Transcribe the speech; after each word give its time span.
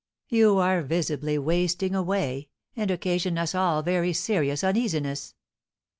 You 0.29 0.57
are 0.57 0.81
visibly 0.81 1.37
wasting 1.37 1.93
away, 1.93 2.49
and 2.75 2.89
occasion 2.89 3.37
us 3.37 3.53
all 3.53 3.83
very 3.83 4.13
serious 4.13 4.63
uneasiness. 4.63 5.35